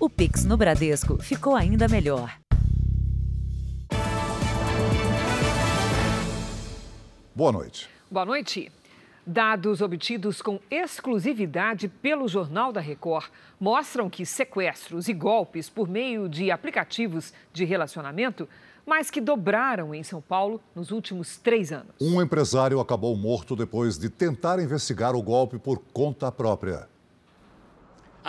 [0.00, 2.38] O Pix no Bradesco ficou ainda melhor.
[7.34, 7.90] Boa noite.
[8.08, 8.70] Boa noite.
[9.26, 13.26] Dados obtidos com exclusividade pelo Jornal da Record
[13.58, 18.48] mostram que sequestros e golpes por meio de aplicativos de relacionamento
[18.86, 21.96] mais que dobraram em São Paulo nos últimos três anos.
[22.00, 26.88] Um empresário acabou morto depois de tentar investigar o golpe por conta própria.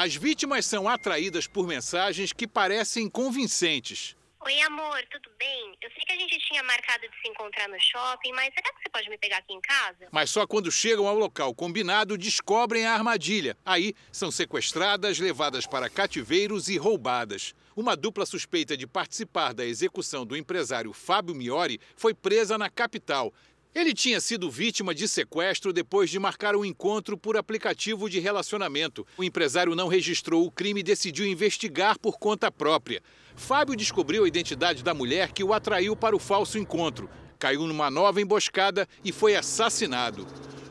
[0.01, 4.15] As vítimas são atraídas por mensagens que parecem convincentes.
[4.39, 5.75] Oi, amor, tudo bem?
[5.81, 8.81] Eu sei que a gente tinha marcado de se encontrar no shopping, mas será que
[8.81, 10.07] você pode me pegar aqui em casa?
[10.09, 13.57] Mas só quando chegam ao local combinado descobrem a armadilha.
[13.65, 17.53] Aí são sequestradas, levadas para cativeiros e roubadas.
[17.75, 23.33] Uma dupla suspeita de participar da execução do empresário Fábio Miori foi presa na capital.
[23.73, 29.05] Ele tinha sido vítima de sequestro depois de marcar um encontro por aplicativo de relacionamento.
[29.15, 32.99] O empresário não registrou o crime e decidiu investigar por conta própria.
[33.35, 37.07] Fábio descobriu a identidade da mulher que o atraiu para o falso encontro.
[37.37, 40.25] Caiu numa nova emboscada e foi assassinado.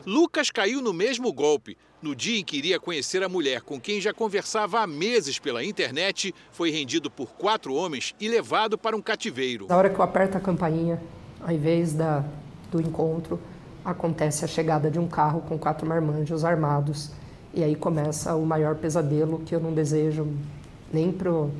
[0.05, 1.77] Lucas caiu no mesmo golpe.
[2.01, 5.63] No dia em que iria conhecer a mulher com quem já conversava há meses pela
[5.63, 9.67] internet, foi rendido por quatro homens e levado para um cativeiro.
[9.69, 11.01] Na hora que eu aperto a campainha,
[11.41, 12.23] ao invés da,
[12.71, 13.39] do encontro,
[13.83, 17.11] acontece a chegada de um carro com quatro marmanjos armados.
[17.53, 20.27] E aí começa o maior pesadelo que eu não desejo
[20.91, 21.51] nem pro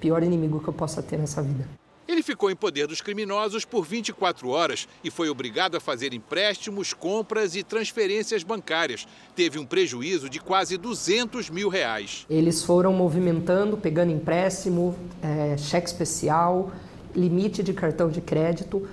[0.00, 1.78] pior inimigo que eu possa ter nessa vida.
[2.06, 6.94] Ele ficou em poder dos criminosos por 24 horas e foi obrigado a fazer empréstimos,
[6.94, 9.06] compras e transferências bancárias.
[9.36, 12.24] Teve um prejuízo de quase 200 mil reais.
[12.30, 16.72] Eles foram movimentando, pegando empréstimo, é, cheque especial,
[17.14, 18.88] limite de cartão de crédito.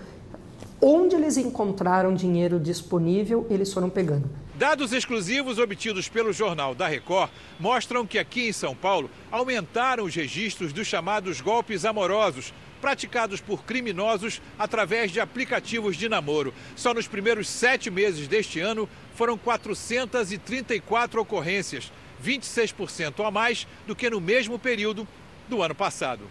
[0.81, 4.29] Onde eles encontraram dinheiro disponível, eles foram pegando.
[4.55, 10.15] Dados exclusivos obtidos pelo Jornal da Record mostram que aqui em São Paulo aumentaram os
[10.15, 16.53] registros dos chamados golpes amorosos, praticados por criminosos através de aplicativos de namoro.
[16.75, 21.91] Só nos primeiros sete meses deste ano foram 434 ocorrências,
[22.23, 25.07] 26% a mais do que no mesmo período
[25.49, 26.23] do ano passado.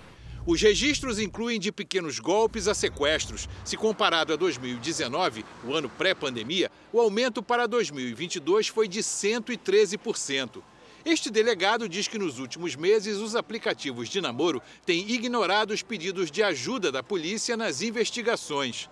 [0.46, 3.48] Os registros incluem de pequenos golpes a sequestros.
[3.64, 10.62] Se comparado a 2019, o ano pré-pandemia, o aumento para 2022 foi de 113%.
[11.02, 16.30] Este delegado diz que nos últimos meses os aplicativos de namoro têm ignorado os pedidos
[16.30, 18.88] de ajuda da polícia nas investigações.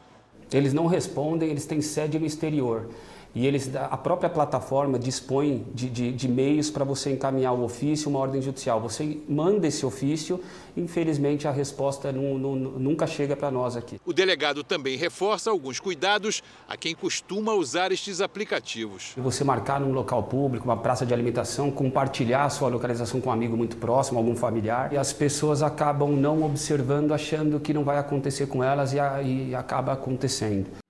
[0.51, 2.89] Eles não respondem, eles têm sede no exterior
[3.35, 8.11] e eles, a própria plataforma dispõe de, de, de meios para você encaminhar o ofício,
[8.11, 8.81] uma ordem judicial.
[8.81, 10.39] Você manda esse ofício,
[10.77, 13.99] infelizmente a resposta não, não, nunca chega para nós aqui.
[14.05, 19.15] O delegado também reforça alguns cuidados a quem costuma usar estes aplicativos.
[19.17, 23.33] Você marcar num local público, uma praça de alimentação, compartilhar a sua localização com um
[23.33, 27.97] amigo muito próximo, algum familiar, e as pessoas acabam não observando, achando que não vai
[27.97, 28.99] acontecer com elas e,
[29.49, 30.82] e acaba acontecendo.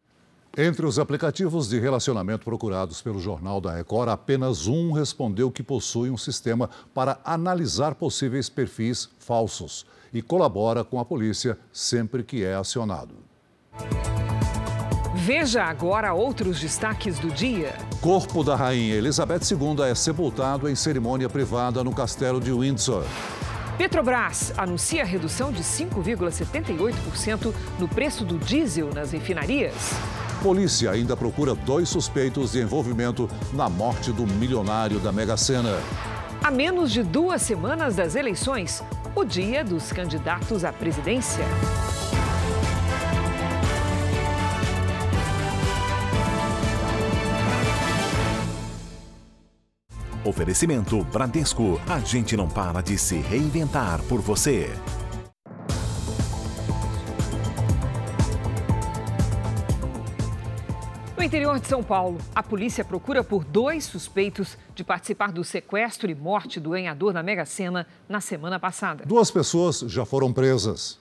[0.56, 6.10] Entre os aplicativos de relacionamento procurados pelo Jornal da Record, apenas um respondeu que possui
[6.10, 12.54] um sistema para analisar possíveis perfis falsos e colabora com a polícia sempre que é
[12.54, 13.14] acionado.
[15.14, 17.74] Veja agora outros destaques do dia.
[18.02, 23.04] Corpo da Rainha Elizabeth II é sepultado em cerimônia privada no Castelo de Windsor.
[23.78, 29.94] Petrobras anuncia redução de 5,78% no preço do diesel nas refinarias.
[30.42, 35.78] Polícia ainda procura dois suspeitos de envolvimento na morte do milionário da Mega Sena.
[36.42, 38.82] A menos de duas semanas das eleições,
[39.14, 41.44] o dia dos candidatos à presidência.
[50.24, 51.80] Oferecimento Bradesco.
[51.88, 54.68] A gente não para de se reinventar por você.
[61.22, 66.10] No interior de São Paulo, a polícia procura por dois suspeitos de participar do sequestro
[66.10, 69.04] e morte do ganhador da Mega Sena na semana passada.
[69.06, 70.98] Duas pessoas já foram presas.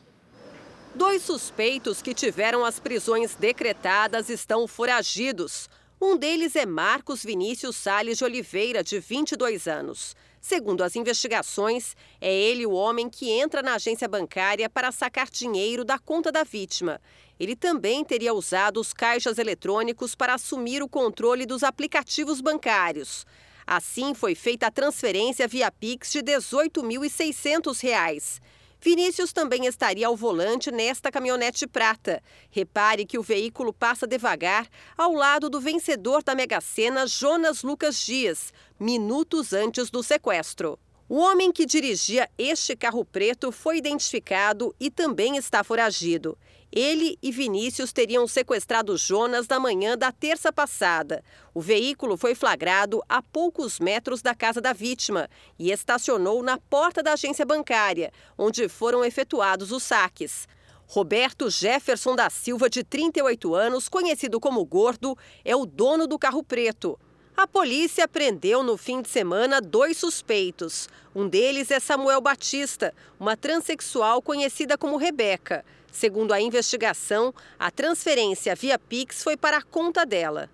[0.93, 5.67] Dois suspeitos que tiveram as prisões decretadas estão foragidos.
[5.99, 10.15] Um deles é Marcos Vinícius Sales de Oliveira, de 22 anos.
[10.41, 15.85] Segundo as investigações, é ele o homem que entra na agência bancária para sacar dinheiro
[15.85, 16.99] da conta da vítima.
[17.39, 23.23] Ele também teria usado os caixas eletrônicos para assumir o controle dos aplicativos bancários.
[23.67, 28.41] Assim, foi feita a transferência via Pix de R$ 18.600.
[28.83, 32.21] Vinícius também estaria ao volante nesta caminhonete prata.
[32.49, 34.67] Repare que o veículo passa devagar
[34.97, 40.79] ao lado do vencedor da Mega Sena, Jonas Lucas Dias, minutos antes do sequestro.
[41.07, 46.35] O homem que dirigia este carro preto foi identificado e também está foragido.
[46.71, 51.21] Ele e Vinícius teriam sequestrado Jonas na manhã da terça passada.
[51.53, 55.29] O veículo foi flagrado a poucos metros da casa da vítima
[55.59, 60.47] e estacionou na porta da agência bancária, onde foram efetuados os saques.
[60.87, 66.41] Roberto Jefferson da Silva, de 38 anos, conhecido como Gordo, é o dono do carro
[66.41, 66.97] preto.
[67.35, 70.87] A polícia prendeu no fim de semana dois suspeitos.
[71.15, 75.65] Um deles é Samuel Batista, uma transexual conhecida como Rebeca.
[75.91, 80.49] Segundo a investigação, a transferência via Pix foi para a conta dela.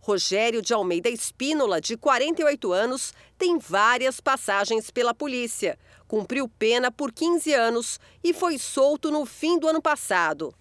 [0.00, 5.78] Rogério de Almeida Espínola, de 48 anos, tem várias passagens pela polícia.
[6.06, 10.52] Cumpriu pena por 15 anos e foi solto no fim do ano passado.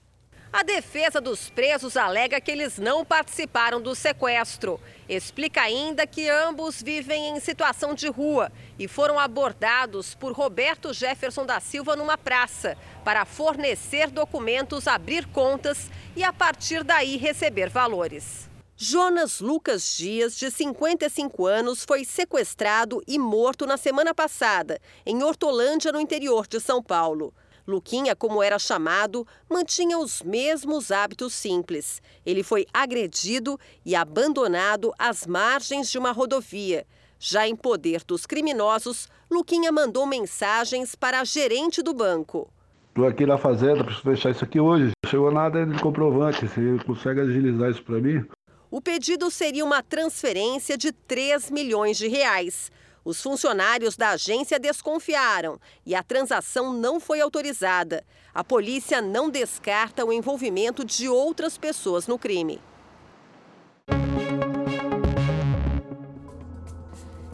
[0.54, 4.82] A defesa dos presos alega que eles não participaram do sequestro.
[5.08, 11.46] Explica ainda que ambos vivem em situação de rua e foram abordados por Roberto Jefferson
[11.46, 18.50] da Silva numa praça para fornecer documentos, abrir contas e, a partir daí, receber valores.
[18.76, 25.94] Jonas Lucas Dias, de 55 anos, foi sequestrado e morto na semana passada, em Hortolândia,
[25.94, 27.34] no interior de São Paulo.
[27.68, 32.02] Luquinha, como era chamado, mantinha os mesmos hábitos simples.
[32.26, 36.86] Ele foi agredido e abandonado às margens de uma rodovia.
[37.20, 42.52] Já em poder dos criminosos, Luquinha mandou mensagens para a gerente do banco.
[42.90, 44.92] Estou aqui na fazenda, preciso fechar isso aqui hoje.
[45.04, 46.48] Não chegou nada de comprovante.
[46.48, 48.26] Você consegue agilizar isso para mim?
[48.70, 52.72] O pedido seria uma transferência de 3 milhões de reais.
[53.04, 58.04] Os funcionários da agência desconfiaram e a transação não foi autorizada.
[58.34, 62.62] A polícia não descarta o envolvimento de outras pessoas no crime.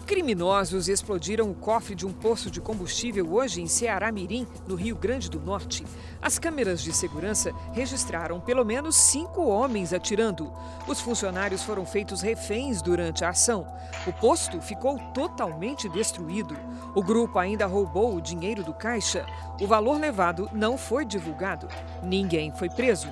[0.08, 4.96] Criminosos explodiram o cofre de um poço de combustível hoje em Ceará Mirim, no Rio
[4.96, 5.84] Grande do Norte.
[6.22, 10.50] As câmeras de segurança registraram pelo menos cinco homens atirando.
[10.88, 13.68] Os funcionários foram feitos reféns durante a ação.
[14.08, 16.58] O posto ficou totalmente destruído.
[16.96, 19.26] O grupo ainda roubou o dinheiro do caixa.
[19.60, 21.68] O valor levado não foi divulgado.
[22.02, 23.10] Ninguém foi preso.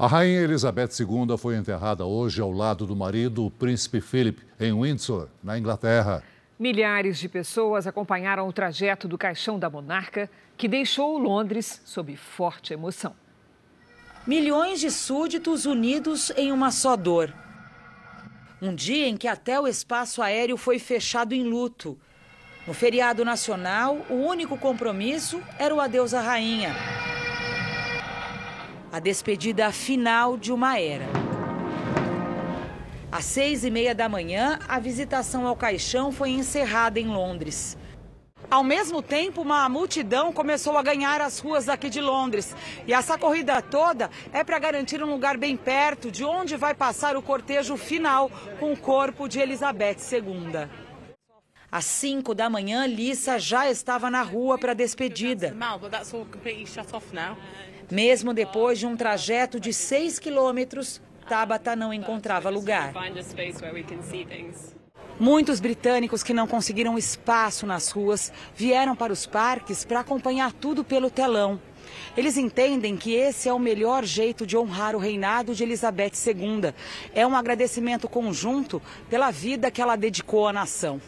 [0.00, 4.72] A rainha Elizabeth II foi enterrada hoje ao lado do marido, o príncipe Philip, em
[4.72, 6.22] Windsor, na Inglaterra.
[6.58, 12.72] Milhares de pessoas acompanharam o trajeto do caixão da monarca, que deixou Londres sob forte
[12.72, 13.14] emoção.
[14.26, 17.30] Milhões de súditos unidos em uma só dor.
[18.62, 21.98] Um dia em que até o espaço aéreo foi fechado em luto.
[22.66, 26.74] No feriado nacional, o único compromisso era o adeus à rainha
[28.92, 31.06] a despedida final de uma era.
[33.10, 37.76] Às seis e meia da manhã, a visitação ao caixão foi encerrada em Londres.
[38.50, 42.54] Ao mesmo tempo, uma multidão começou a ganhar as ruas aqui de Londres.
[42.84, 47.16] E essa corrida toda é para garantir um lugar bem perto de onde vai passar
[47.16, 48.28] o cortejo final
[48.58, 50.68] com o corpo de Elizabeth II.
[51.70, 55.54] Às 5 da manhã, Lissa já estava na rua para a despedida.
[57.90, 62.92] Mesmo depois de um trajeto de 6 quilômetros, Tabata não encontrava lugar.
[65.18, 70.84] Muitos britânicos que não conseguiram espaço nas ruas vieram para os parques para acompanhar tudo
[70.84, 71.60] pelo telão.
[72.16, 76.72] Eles entendem que esse é o melhor jeito de honrar o reinado de Elizabeth II.
[77.12, 81.00] É um agradecimento conjunto pela vida que ela dedicou à nação.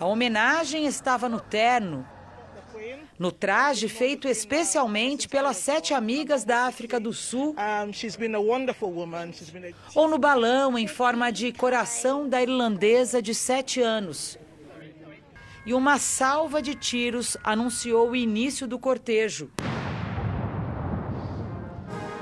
[0.00, 2.04] A homenagem estava no terno,
[3.22, 7.54] no traje feito especialmente pelas sete amigas da África do Sul,
[9.94, 14.36] ou no balão em forma de coração da irlandesa de sete anos.
[15.64, 19.52] E uma salva de tiros anunciou o início do cortejo.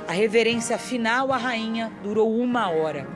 [0.06, 3.08] A reverência final à rainha durou uma hora.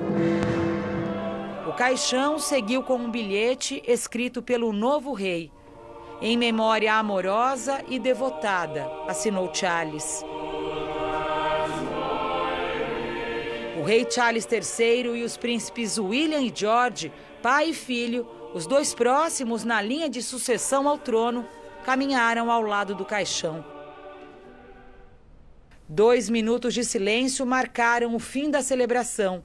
[1.68, 5.52] O caixão seguiu com um bilhete escrito pelo novo rei.
[6.20, 10.24] Em memória amorosa e devotada, assinou Charles.
[13.76, 18.94] O rei Charles III e os príncipes William e George, pai e filho, os dois
[18.94, 21.46] próximos na linha de sucessão ao trono,
[21.84, 23.64] caminharam ao lado do caixão.
[25.86, 29.42] Dois minutos de silêncio marcaram o fim da celebração.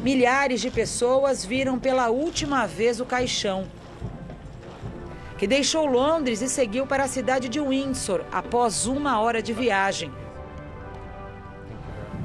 [0.00, 3.68] Milhares de pessoas viram pela última vez o caixão
[5.44, 10.10] que deixou Londres e seguiu para a cidade de Windsor após uma hora de viagem.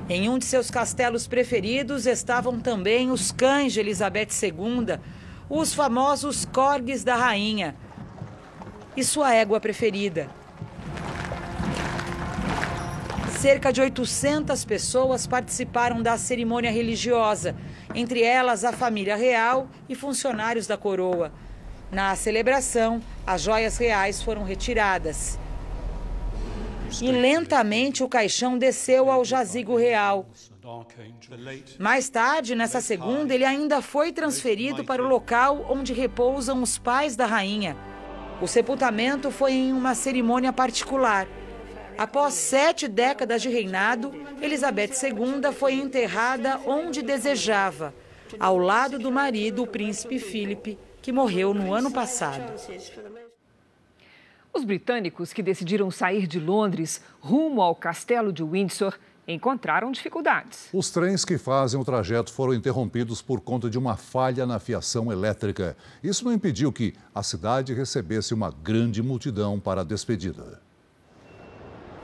[0.07, 4.97] Em um de seus castelos preferidos estavam também os cães de Elizabeth II,
[5.49, 7.75] os famosos corgues da rainha
[8.95, 10.29] e sua égua preferida.
[13.37, 17.53] Cerca de 800 pessoas participaram da cerimônia religiosa,
[17.93, 21.33] entre elas a família real e funcionários da coroa.
[21.91, 25.39] Na celebração, as joias reais foram retiradas.
[27.01, 30.27] E lentamente o caixão desceu ao jazigo real.
[31.79, 37.15] Mais tarde, nessa segunda, ele ainda foi transferido para o local onde repousam os pais
[37.15, 37.75] da rainha.
[38.39, 41.27] O sepultamento foi em uma cerimônia particular.
[41.97, 47.93] Após sete décadas de reinado, Elizabeth II foi enterrada onde desejava,
[48.39, 52.53] ao lado do marido, o príncipe Philip, que morreu no ano passado.
[54.53, 60.69] Os britânicos que decidiram sair de Londres rumo ao castelo de Windsor encontraram dificuldades.
[60.73, 65.11] Os trens que fazem o trajeto foram interrompidos por conta de uma falha na fiação
[65.11, 65.77] elétrica.
[66.03, 70.59] Isso não impediu que a cidade recebesse uma grande multidão para a despedida.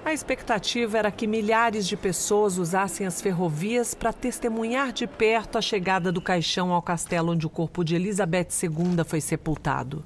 [0.05, 5.61] A expectativa era que milhares de pessoas usassem as ferrovias para testemunhar de perto a
[5.63, 10.05] chegada do caixão ao castelo onde o corpo de Elizabeth II foi sepultado.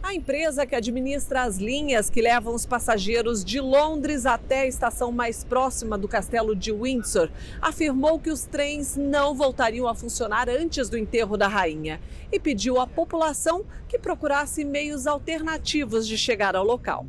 [0.00, 5.10] A empresa que administra as linhas que levam os passageiros de Londres até a estação
[5.10, 7.28] mais próxima do castelo de Windsor
[7.60, 12.00] afirmou que os trens não voltariam a funcionar antes do enterro da rainha
[12.30, 17.04] e pediu à população que procurasse meios alternativos de chegar ao local.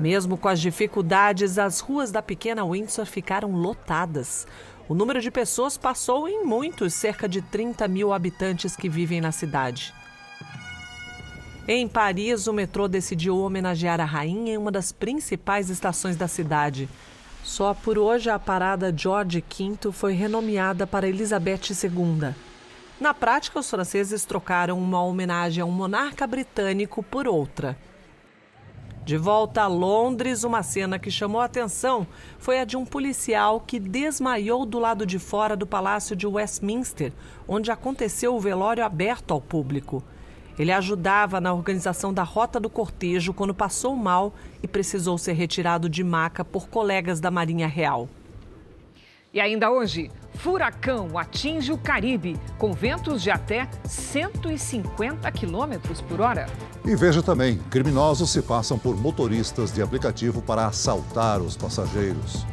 [0.00, 4.46] Mesmo com as dificuldades, as ruas da pequena Windsor ficaram lotadas.
[4.88, 9.32] O número de pessoas passou em muitos, cerca de 30 mil habitantes que vivem na
[9.32, 9.94] cidade.
[11.68, 16.88] Em Paris, o metrô decidiu homenagear a rainha em uma das principais estações da cidade.
[17.44, 22.34] Só por hoje a parada George V foi renomeada para Elizabeth II.
[23.00, 27.76] Na prática, os franceses trocaram uma homenagem a um monarca britânico por outra.
[29.04, 32.06] De volta a Londres, uma cena que chamou a atenção
[32.38, 37.12] foi a de um policial que desmaiou do lado de fora do Palácio de Westminster,
[37.48, 40.04] onde aconteceu o velório aberto ao público.
[40.56, 44.32] Ele ajudava na organização da rota do cortejo quando passou mal
[44.62, 48.08] e precisou ser retirado de maca por colegas da Marinha Real.
[49.34, 56.46] E ainda hoje, furacão atinge o Caribe com ventos de até 150 quilômetros por hora.
[56.84, 62.44] E veja também: criminosos se passam por motoristas de aplicativo para assaltar os passageiros.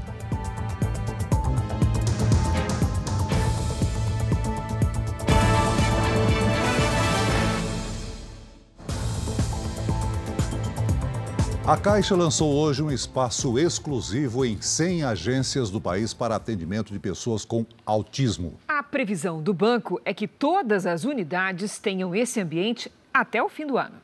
[11.69, 16.97] A Caixa lançou hoje um espaço exclusivo em 100 agências do país para atendimento de
[16.97, 18.59] pessoas com autismo.
[18.67, 23.67] A previsão do banco é que todas as unidades tenham esse ambiente até o fim
[23.67, 24.01] do ano.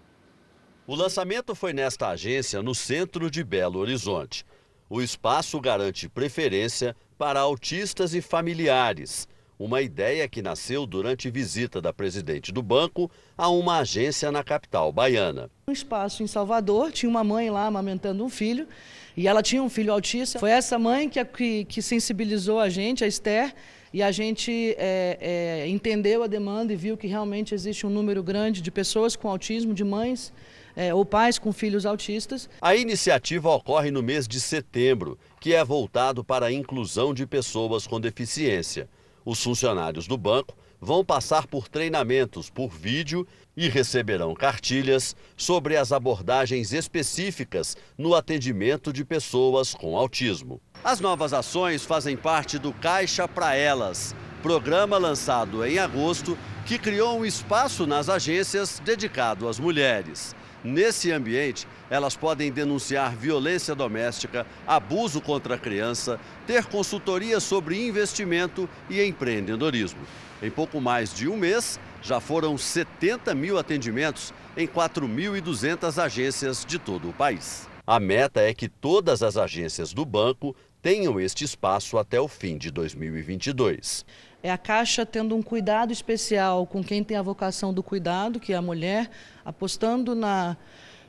[0.85, 4.45] O lançamento foi nesta agência no centro de Belo Horizonte.
[4.87, 11.93] O espaço garante preferência para autistas e familiares uma ideia que nasceu durante visita da
[11.93, 15.49] presidente do banco a uma agência na capital baiana.
[15.67, 18.67] Um espaço em Salvador, tinha uma mãe lá amamentando um filho,
[19.15, 20.39] e ela tinha um filho autista.
[20.39, 23.53] Foi essa mãe que, que, que sensibilizou a gente, a Esther,
[23.93, 28.21] e a gente é, é, entendeu a demanda e viu que realmente existe um número
[28.21, 30.33] grande de pessoas com autismo, de mães
[30.75, 32.49] é, ou pais com filhos autistas.
[32.61, 37.87] A iniciativa ocorre no mês de setembro, que é voltado para a inclusão de pessoas
[37.87, 38.89] com deficiência.
[39.25, 43.27] Os funcionários do banco vão passar por treinamentos por vídeo
[43.57, 50.61] e receberão cartilhas sobre as abordagens específicas no atendimento de pessoas com autismo.
[50.83, 57.19] As novas ações fazem parte do Caixa para Elas, programa lançado em agosto que criou
[57.19, 60.34] um espaço nas agências dedicado às mulheres.
[60.65, 68.67] Nesse ambiente, elas podem denunciar violência doméstica, abuso contra a criança, ter consultoria sobre investimento
[68.89, 69.99] e empreendedorismo.
[70.41, 76.79] Em pouco mais de um mês, já foram 70 mil atendimentos em 4.200 agências de
[76.79, 77.69] todo o país.
[77.85, 82.57] A meta é que todas as agências do banco tenham este espaço até o fim
[82.57, 84.03] de 2022
[84.45, 88.53] é a Caixa tendo um cuidado especial com quem tem a vocação do cuidado, que
[88.53, 89.09] é a mulher,
[89.43, 90.55] apostando na,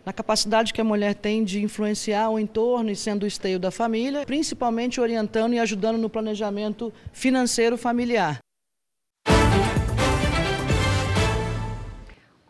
[0.07, 3.71] na capacidade que a mulher tem de influenciar o entorno e sendo o esteio da
[3.71, 8.39] família, principalmente orientando e ajudando no planejamento financeiro familiar.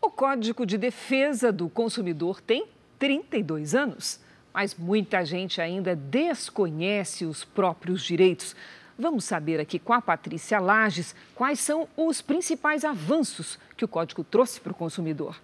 [0.01, 2.65] O Código de Defesa do Consumidor tem
[2.97, 4.21] 32 anos,
[4.53, 8.55] mas muita gente ainda desconhece os próprios direitos.
[8.99, 14.23] Vamos saber aqui com a Patrícia Lages quais são os principais avanços que o código
[14.23, 15.39] trouxe para o consumidor.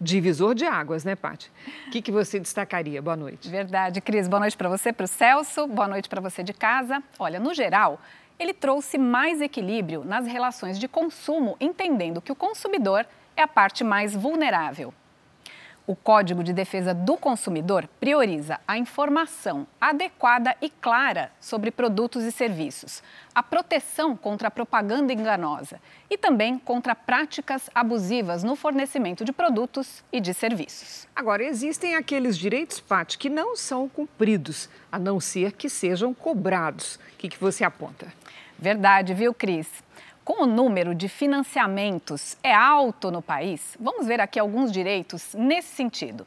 [0.00, 1.50] Divisor de águas, né, Paty?
[1.88, 3.02] O que, que você destacaria?
[3.02, 3.48] Boa noite.
[3.48, 4.28] Verdade, Cris.
[4.28, 5.66] Boa noite para você, para o Celso.
[5.66, 7.02] Boa noite para você de casa.
[7.18, 8.00] Olha, no geral,
[8.38, 13.04] ele trouxe mais equilíbrio nas relações de consumo, entendendo que o consumidor
[13.36, 14.94] é a parte mais vulnerável.
[15.84, 22.30] O Código de Defesa do Consumidor prioriza a informação adequada e clara sobre produtos e
[22.30, 23.02] serviços,
[23.34, 30.04] a proteção contra a propaganda enganosa e também contra práticas abusivas no fornecimento de produtos
[30.12, 31.08] e de serviços.
[31.16, 36.94] Agora, existem aqueles direitos, Pat, que não são cumpridos, a não ser que sejam cobrados.
[36.94, 38.12] O que, que você aponta?
[38.56, 39.66] Verdade, viu, Cris?
[40.24, 45.74] Com o número de financiamentos é alto no país, vamos ver aqui alguns direitos nesse
[45.74, 46.24] sentido.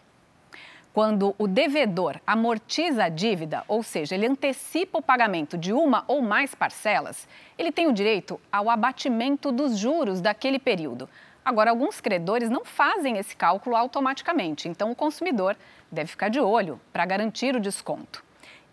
[0.92, 6.22] Quando o devedor amortiza a dívida, ou seja, ele antecipa o pagamento de uma ou
[6.22, 7.26] mais parcelas,
[7.58, 11.10] ele tem o direito ao abatimento dos juros daquele período.
[11.46, 15.56] Agora, alguns credores não fazem esse cálculo automaticamente, então o consumidor
[15.90, 18.25] deve ficar de olho para garantir o desconto.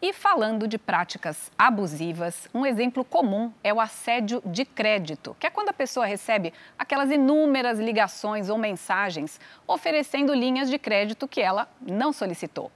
[0.05, 5.51] E falando de práticas abusivas, um exemplo comum é o assédio de crédito, que é
[5.51, 11.69] quando a pessoa recebe aquelas inúmeras ligações ou mensagens oferecendo linhas de crédito que ela
[11.81, 12.73] não solicitou.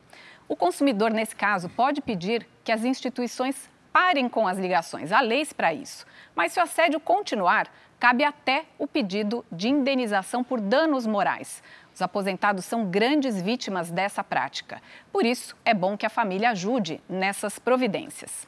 [0.47, 5.11] O consumidor, nesse caso, pode pedir que as instituições parem com as ligações.
[5.11, 6.07] Há leis para isso.
[6.33, 7.69] Mas se o assédio continuar,
[7.99, 11.61] cabe até o pedido de indenização por danos morais.
[11.97, 14.83] Os aposentados são grandes vítimas dessa prática.
[15.11, 18.47] Por isso, é bom que a família ajude nessas providências.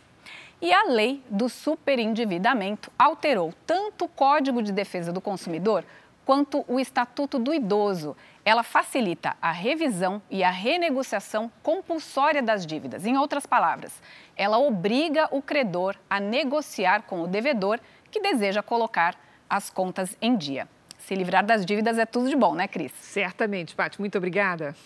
[0.60, 5.82] E a lei do superendividamento alterou tanto o Código de Defesa do Consumidor
[6.26, 8.14] quanto o Estatuto do Idoso.
[8.44, 13.06] Ela facilita a revisão e a renegociação compulsória das dívidas.
[13.06, 13.94] Em outras palavras,
[14.36, 20.36] ela obriga o credor a negociar com o devedor que deseja colocar as contas em
[20.36, 20.68] dia
[21.08, 22.92] se livrar das dívidas é tudo de bom, né, Cris?
[23.00, 23.98] Certamente, Paty.
[23.98, 24.76] Muito obrigada.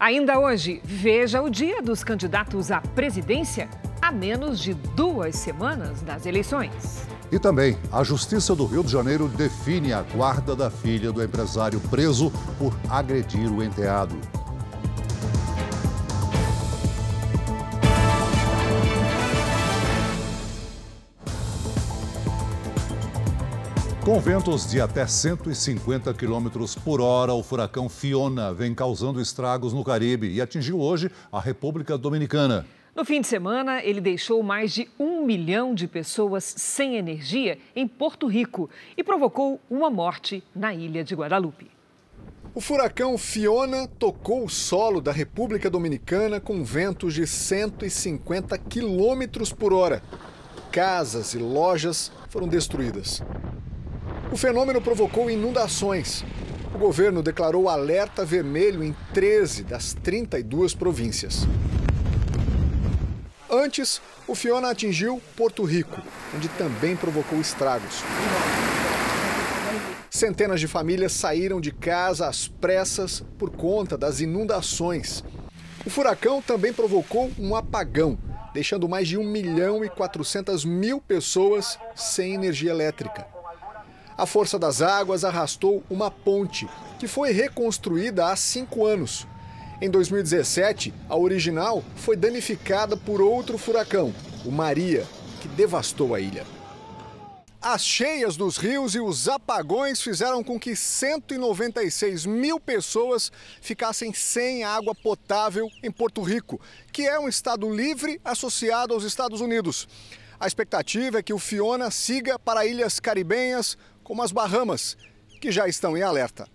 [0.00, 3.68] Ainda hoje, veja o dia dos candidatos à presidência
[4.02, 7.06] a menos de duas semanas das eleições.
[7.30, 11.80] E também, a Justiça do Rio de Janeiro define a guarda da filha do empresário
[11.88, 14.16] preso por agredir o enteado.
[24.06, 26.46] Com ventos de até 150 km
[26.84, 31.98] por hora, o furacão Fiona vem causando estragos no Caribe e atingiu hoje a República
[31.98, 32.64] Dominicana.
[32.94, 37.88] No fim de semana, ele deixou mais de um milhão de pessoas sem energia em
[37.88, 41.68] Porto Rico e provocou uma morte na ilha de Guadalupe.
[42.54, 49.72] O furacão Fiona tocou o solo da República Dominicana com ventos de 150 quilômetros por
[49.72, 50.00] hora.
[50.70, 53.20] Casas e lojas foram destruídas.
[54.30, 56.24] O fenômeno provocou inundações.
[56.74, 61.46] O governo declarou alerta vermelho em 13 das 32 províncias.
[63.48, 66.02] Antes, o Fiona atingiu Porto Rico,
[66.34, 68.02] onde também provocou estragos.
[70.10, 75.22] Centenas de famílias saíram de casa às pressas por conta das inundações.
[75.84, 78.18] O furacão também provocou um apagão,
[78.52, 83.35] deixando mais de 1 milhão e 400 mil pessoas sem energia elétrica.
[84.18, 86.66] A força das águas arrastou uma ponte,
[86.98, 89.26] que foi reconstruída há cinco anos.
[89.78, 95.06] Em 2017, a original foi danificada por outro furacão, o Maria,
[95.42, 96.46] que devastou a ilha.
[97.60, 104.64] As cheias dos rios e os apagões fizeram com que 196 mil pessoas ficassem sem
[104.64, 106.58] água potável em Porto Rico,
[106.90, 109.86] que é um estado livre associado aos Estados Unidos.
[110.38, 114.96] A expectativa é que o Fiona siga para ilhas caribenhas, como as Bahamas,
[115.40, 116.48] que já estão em alerta.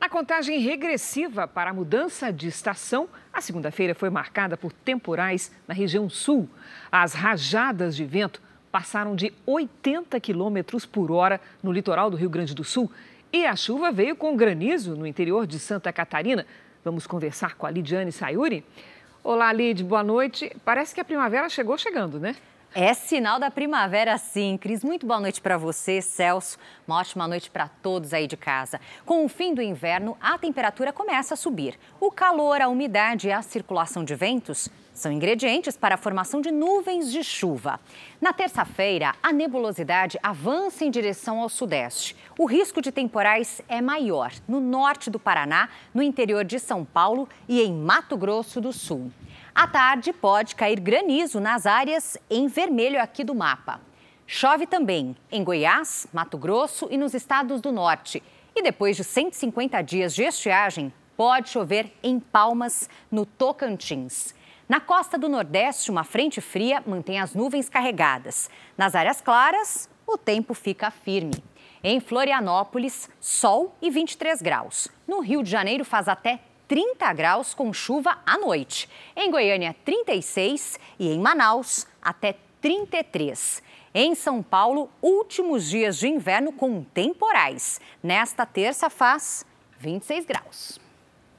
[0.00, 5.74] Na contagem regressiva para a mudança de estação, a segunda-feira foi marcada por temporais na
[5.74, 6.48] região sul.
[6.90, 8.40] As rajadas de vento
[8.72, 12.90] passaram de 80 quilômetros por hora no litoral do Rio Grande do Sul
[13.30, 16.46] e a chuva veio com granizo no interior de Santa Catarina.
[16.82, 18.64] Vamos conversar com a Lidiane Sayuri.
[19.22, 20.50] Olá, Lid, boa noite.
[20.64, 22.34] Parece que a primavera chegou chegando, né?
[22.74, 24.58] É sinal da primavera, sim.
[24.58, 26.58] Cris, muito boa noite para você, Celso.
[26.86, 28.78] Uma ótima noite para todos aí de casa.
[29.06, 31.78] Com o fim do inverno, a temperatura começa a subir.
[31.98, 36.50] O calor, a umidade e a circulação de ventos são ingredientes para a formação de
[36.50, 37.80] nuvens de chuva.
[38.20, 42.14] Na terça-feira, a nebulosidade avança em direção ao sudeste.
[42.38, 47.28] O risco de temporais é maior no norte do Paraná, no interior de São Paulo
[47.48, 49.10] e em Mato Grosso do Sul.
[49.58, 53.80] À tarde, pode cair granizo nas áreas em vermelho aqui do mapa.
[54.24, 58.22] Chove também em Goiás, Mato Grosso e nos estados do norte.
[58.54, 64.32] E depois de 150 dias de estiagem, pode chover em Palmas, no Tocantins.
[64.68, 68.48] Na costa do Nordeste, uma frente fria mantém as nuvens carregadas.
[68.76, 71.42] Nas áreas claras, o tempo fica firme.
[71.82, 74.86] Em Florianópolis, sol e 23 graus.
[75.04, 78.88] No Rio de Janeiro, faz até 30 graus com chuva à noite.
[79.16, 83.62] Em Goiânia, 36 e em Manaus, até 33.
[83.94, 87.80] Em São Paulo, últimos dias de inverno com temporais.
[88.02, 89.46] Nesta terça faz
[89.80, 90.78] 26 graus.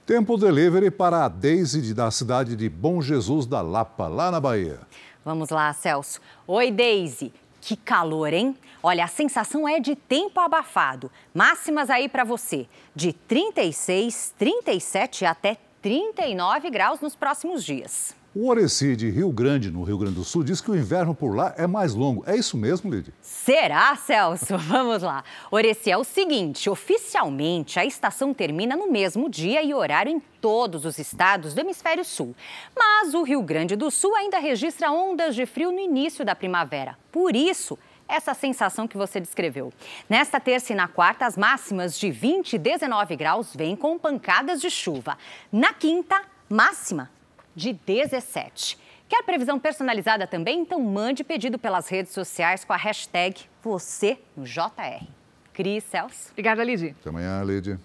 [0.05, 4.79] Tempo delivery para a Daisy da cidade de Bom Jesus da Lapa, lá na Bahia.
[5.23, 6.19] Vamos lá, Celso.
[6.47, 7.31] Oi, Daisy.
[7.61, 8.55] Que calor, hein?
[8.81, 11.11] Olha, a sensação é de tempo abafado.
[11.33, 18.18] Máximas aí para você: de 36, 37 até 39 graus nos próximos dias.
[18.35, 21.35] O Oreci de Rio Grande, no Rio Grande do Sul, diz que o inverno por
[21.35, 22.23] lá é mais longo.
[22.27, 23.11] É isso mesmo, Lidy?
[23.19, 24.55] Será, Celso?
[24.69, 25.23] Vamos lá.
[25.49, 30.85] Oreci é o seguinte: oficialmente a estação termina no mesmo dia e horário em todos
[30.85, 32.35] os estados do hemisfério sul.
[32.77, 36.95] Mas o Rio Grande do Sul ainda registra ondas de frio no início da primavera.
[37.11, 39.73] Por isso, essa sensação que você descreveu.
[40.07, 44.61] Nesta terça e na quarta, as máximas de 20 e 19 graus vêm com pancadas
[44.61, 45.17] de chuva.
[45.51, 47.09] Na quinta, máxima
[47.55, 48.77] de 17.
[49.07, 50.59] Quer previsão personalizada também?
[50.61, 55.05] Então mande pedido pelas redes sociais com a hashtag você no JR.
[55.51, 56.29] Cris Celso.
[56.31, 56.95] Obrigada, Lidy.
[56.99, 57.77] Até amanhã, Lidy.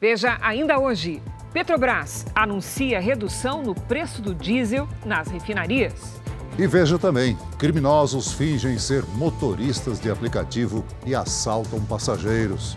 [0.00, 1.22] Veja ainda hoje,
[1.52, 6.20] Petrobras anuncia redução no preço do diesel nas refinarias.
[6.58, 12.76] E veja também, criminosos fingem ser motoristas de aplicativo e assaltam passageiros.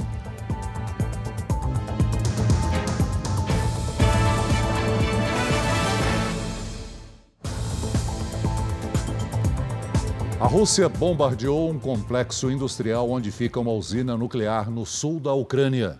[10.54, 16.00] Rússia bombardeou um complexo industrial onde fica uma usina nuclear no sul da Ucrânia.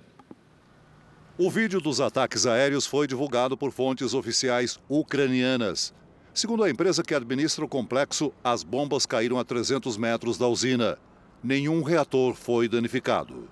[1.40, 5.92] O vídeo dos ataques aéreos foi divulgado por fontes oficiais ucranianas.
[6.36, 11.00] Segundo a empresa que administra o complexo, as bombas caíram a 300 metros da usina.
[11.44, 13.50] Nenhum reator foi danificado.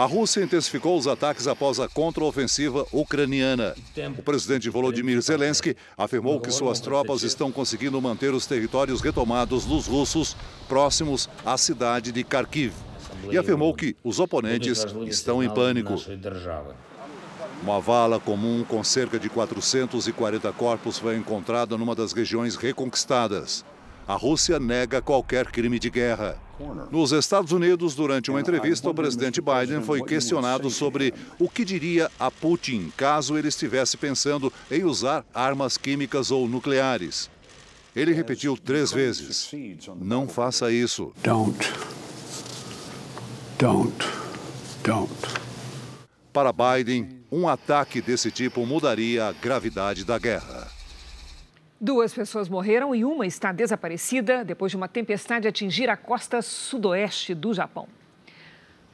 [0.00, 3.74] A Rússia intensificou os ataques após a contraofensiva ucraniana.
[4.16, 9.86] O presidente Volodymyr Zelensky afirmou que suas tropas estão conseguindo manter os territórios retomados dos
[9.86, 10.34] russos
[10.66, 12.72] próximos à cidade de Kharkiv.
[13.30, 15.96] E afirmou que os oponentes estão em pânico.
[17.62, 23.66] Uma vala comum com cerca de 440 corpos foi encontrada numa das regiões reconquistadas.
[24.10, 26.36] A Rússia nega qualquer crime de guerra.
[26.90, 32.10] Nos Estados Unidos, durante uma entrevista, o presidente Biden foi questionado sobre o que diria
[32.18, 37.30] a Putin caso ele estivesse pensando em usar armas químicas ou nucleares.
[37.94, 39.48] Ele repetiu três vezes:
[40.00, 41.12] Não faça isso.
[41.22, 41.72] Don't.
[43.60, 44.04] Don't.
[44.82, 45.14] Don't.
[46.32, 50.79] Para Biden, um ataque desse tipo mudaria a gravidade da guerra.
[51.82, 57.34] Duas pessoas morreram e uma está desaparecida depois de uma tempestade atingir a costa sudoeste
[57.34, 57.88] do Japão.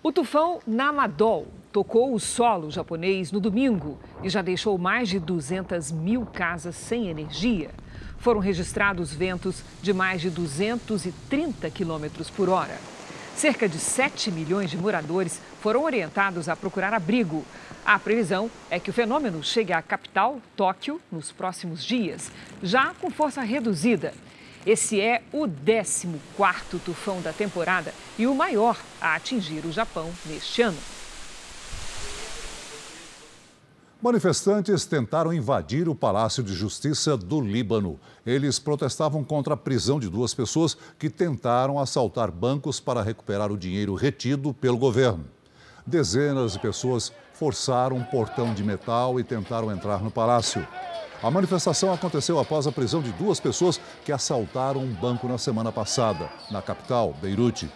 [0.05, 5.90] O tufão Namadol tocou o solo japonês no domingo e já deixou mais de 200
[5.90, 7.70] mil casas sem energia.
[8.18, 12.79] Foram registrados ventos de mais de 230 quilômetros por hora.
[13.35, 17.44] Cerca de 7 milhões de moradores foram orientados a procurar abrigo.
[17.85, 22.31] A previsão é que o fenômeno chegue à capital, Tóquio, nos próximos dias,
[22.62, 24.14] já com força reduzida.
[24.64, 30.62] Esse é o 14º tufão da temporada e o maior a atingir o Japão neste
[30.62, 30.79] ano.
[34.00, 37.98] Manifestantes tentaram invadir o Palácio de Justiça do Líbano.
[38.24, 43.59] Eles protestavam contra a prisão de duas pessoas que tentaram assaltar bancos para recuperar o
[43.59, 45.35] dinheiro retido pelo governo.
[45.87, 50.66] Dezenas de pessoas forçaram um portão de metal e tentaram entrar no palácio.
[51.22, 55.70] A manifestação aconteceu após a prisão de duas pessoas que assaltaram um banco na semana
[55.70, 57.70] passada, na capital, Beirute.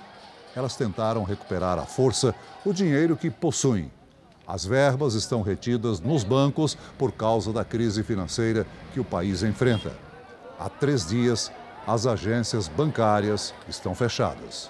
[0.56, 3.92] Elas tentaram recuperar à força o dinheiro que possuem.
[4.44, 9.92] As verbas estão retidas nos bancos por causa da crise financeira que o país enfrenta.
[10.58, 11.52] Há três dias,
[11.86, 14.68] as agências bancárias estão fechadas.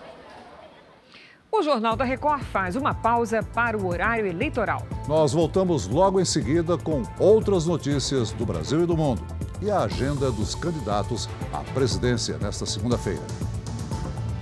[1.60, 4.82] O Jornal da Record faz uma pausa para o horário eleitoral.
[5.06, 9.22] Nós voltamos logo em seguida com outras notícias do Brasil e do mundo
[9.60, 13.20] e a agenda dos candidatos à presidência nesta segunda-feira.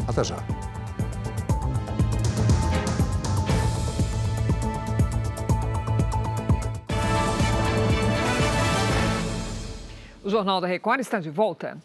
[0.06, 0.36] Até já.
[10.22, 11.78] O Jornal da Record está de volta.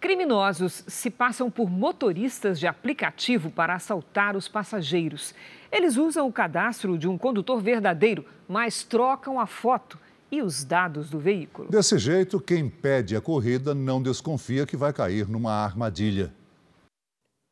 [0.00, 5.34] Criminosos se passam por motoristas de aplicativo para assaltar os passageiros.
[5.72, 9.98] Eles usam o cadastro de um condutor verdadeiro, mas trocam a foto
[10.30, 11.68] e os dados do veículo.
[11.68, 16.32] Desse jeito, quem pede a corrida não desconfia que vai cair numa armadilha.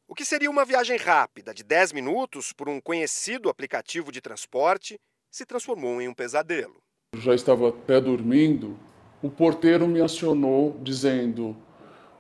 [0.07, 5.01] O que seria uma viagem rápida de 10 minutos por um conhecido aplicativo de transporte
[5.33, 6.77] se transformou em um pesadelo.
[7.17, 8.77] Já estava até dormindo,
[9.21, 11.57] o porteiro me acionou dizendo: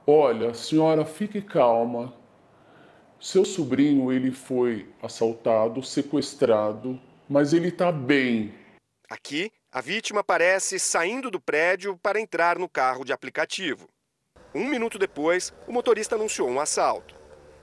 [0.07, 2.15] "Olha, senhora, fique calma.
[3.19, 8.55] Seu sobrinho ele foi assaltado, sequestrado, mas ele está bem."
[9.11, 13.89] Aqui, a vítima aparece saindo do prédio para entrar no carro de aplicativo.
[14.55, 17.15] Um minuto depois, o motorista anunciou um assalto.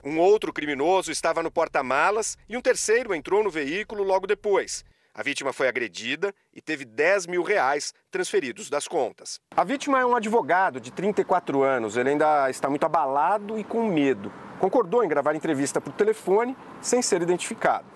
[0.04, 4.84] Um outro criminoso estava no porta-malas e um terceiro entrou no veículo logo depois.
[5.16, 9.38] A vítima foi agredida e teve 10 mil reais transferidos das contas.
[9.56, 11.96] A vítima é um advogado de 34 anos.
[11.96, 14.32] Ele ainda está muito abalado e com medo.
[14.58, 17.86] Concordou em gravar entrevista por telefone sem ser identificado.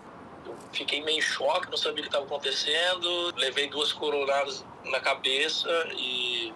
[0.72, 3.34] Fiquei meio em choque, não sabia o que estava acontecendo.
[3.36, 6.52] Levei duas coronadas na cabeça e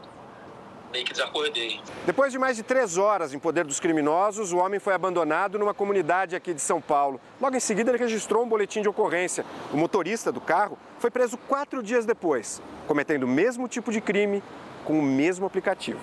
[0.92, 1.81] meio que desacordei.
[2.05, 5.72] Depois de mais de três horas em poder dos criminosos, o homem foi abandonado numa
[5.72, 7.20] comunidade aqui de São Paulo.
[7.40, 9.44] Logo em seguida, ele registrou um boletim de ocorrência.
[9.72, 14.42] O motorista do carro foi preso quatro dias depois, cometendo o mesmo tipo de crime
[14.85, 16.00] com o mesmo aplicativo.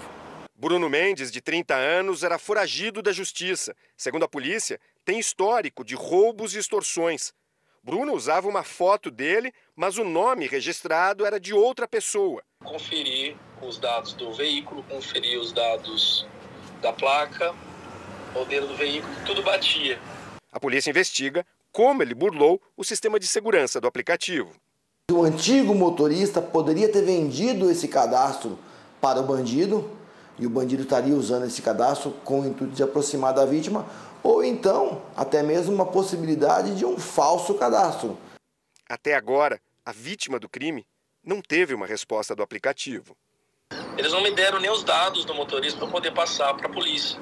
[0.56, 3.73] Bruno Mendes, de 30 anos, era foragido da justiça.
[3.95, 7.32] Segundo a polícia, tem histórico de roubos e extorsões.
[7.82, 12.43] Bruno usava uma foto dele, mas o nome registrado era de outra pessoa.
[12.62, 16.26] Conferi os dados do veículo, conferi os dados
[16.82, 17.54] da placa,
[18.34, 20.00] modelo do veículo, tudo batia.
[20.52, 24.52] A polícia investiga como ele burlou o sistema de segurança do aplicativo.
[25.12, 28.58] O antigo motorista poderia ter vendido esse cadastro
[29.02, 29.89] para o bandido
[30.38, 33.86] e o bandido estaria usando esse cadastro com o intuito de aproximar da vítima
[34.24, 38.17] ou então até mesmo uma possibilidade de um falso cadastro.
[38.88, 40.86] Até agora, a vítima do crime
[41.24, 43.15] não teve uma resposta do aplicativo.
[44.00, 47.20] Eles não me deram nem os dados do motorista para poder passar para a polícia.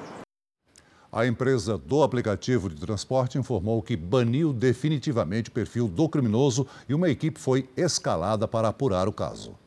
[1.10, 6.94] A empresa do aplicativo de transporte informou que baniu definitivamente o perfil do criminoso e
[6.94, 9.58] uma equipe foi escalada para apurar o caso.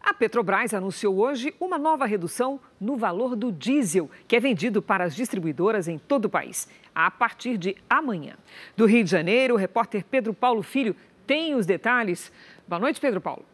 [0.00, 5.04] A Petrobras anunciou hoje uma nova redução no valor do diesel, que é vendido para
[5.04, 8.34] as distribuidoras em todo o país, a partir de amanhã.
[8.76, 12.32] Do Rio de Janeiro, o repórter Pedro Paulo Filho tem os detalhes.
[12.66, 13.44] Boa noite, Pedro Paulo.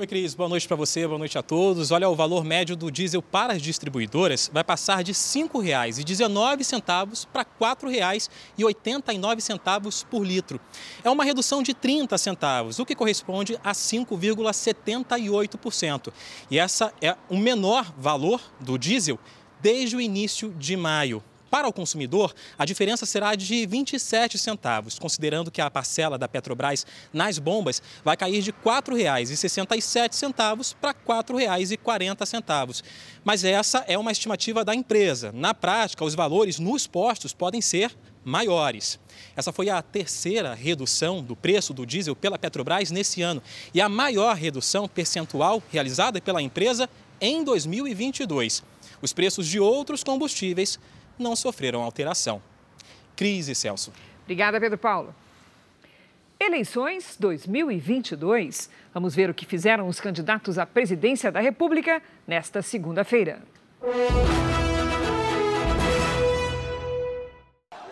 [0.00, 0.32] Oi, Cris.
[0.32, 1.90] Boa noite para você, boa noite a todos.
[1.90, 7.42] Olha, o valor médio do diesel para as distribuidoras vai passar de R$ 5,19 para
[7.42, 10.58] R$ 4,89 por litro.
[11.04, 16.10] É uma redução de 30 centavos, o que corresponde a 5,78%.
[16.50, 19.18] E essa é o menor valor do diesel
[19.60, 21.22] desde o início de maio.
[21.50, 26.86] Para o consumidor, a diferença será de 27 centavos, considerando que a parcela da Petrobras
[27.12, 32.82] nas bombas vai cair de R$ 4,67 para R$ 4,40.
[33.24, 35.32] Mas essa é uma estimativa da empresa.
[35.32, 37.92] Na prática, os valores nos postos podem ser
[38.24, 39.00] maiores.
[39.34, 43.42] Essa foi a terceira redução do preço do diesel pela Petrobras nesse ano
[43.74, 46.88] e a maior redução percentual realizada pela empresa
[47.20, 48.62] em 2022.
[49.02, 50.78] Os preços de outros combustíveis
[51.22, 52.42] não sofreram alteração.
[53.14, 53.92] Crise, Celso.
[54.24, 55.14] Obrigada, Pedro Paulo.
[56.38, 58.70] Eleições 2022.
[58.94, 63.42] Vamos ver o que fizeram os candidatos à presidência da República nesta segunda-feira.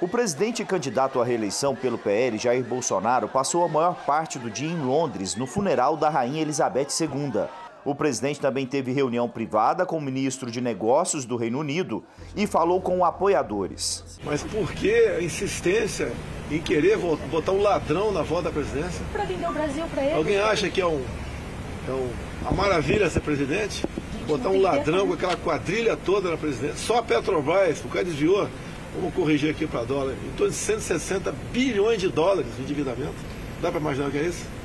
[0.00, 4.70] O presidente candidato à reeleição pelo PL, Jair Bolsonaro, passou a maior parte do dia
[4.70, 7.48] em Londres, no funeral da Rainha Elizabeth II.
[7.88, 12.04] O presidente também teve reunião privada com o ministro de Negócios do Reino Unido
[12.36, 14.20] e falou com apoiadores.
[14.22, 16.12] Mas por que a insistência
[16.50, 19.02] em querer botar um ladrão na volta da presidência?
[19.10, 20.12] Para vender o Brasil para ele.
[20.12, 21.02] Alguém acha que é, um,
[21.88, 22.10] é um,
[22.42, 23.82] uma maravilha ser presidente?
[24.26, 26.76] Botar um ladrão com aquela quadrilha toda na presidência?
[26.76, 28.50] Só a Petrobras, o cara desviou,
[28.96, 33.16] vamos corrigir aqui para dólar, em torno de 160 bilhões de dólares de endividamento.
[33.62, 34.57] Dá para imaginar o que é isso?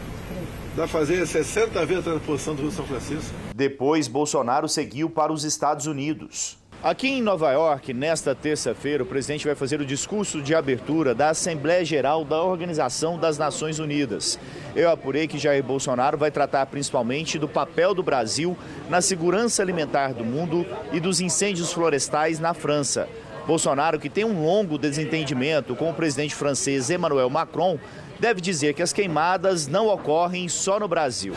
[0.76, 3.32] Dá fazer 60 vezes a transposição do Rio São Francisco.
[3.54, 6.58] Depois, Bolsonaro seguiu para os Estados Unidos.
[6.82, 11.30] Aqui em Nova York, nesta terça-feira, o presidente vai fazer o discurso de abertura da
[11.30, 14.40] Assembleia Geral da Organização das Nações Unidas.
[14.76, 18.58] Eu apurei que Jair Bolsonaro vai tratar principalmente do papel do Brasil
[18.90, 23.08] na segurança alimentar do mundo e dos incêndios florestais na França.
[23.46, 27.78] Bolsonaro, que tem um longo desentendimento com o presidente francês Emmanuel Macron,
[28.20, 31.34] deve dizer que as queimadas não ocorrem só no Brasil.